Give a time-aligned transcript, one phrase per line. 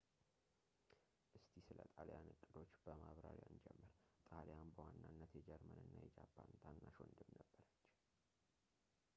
[1.37, 3.91] እስቲ ስለ ጣልያን እቅዶች በማብራሪያ እንጀምር
[4.29, 7.77] ጣሊያን በዋናነት የጀርመን እና የጃፓን ታናሽ ወንድም ነበረች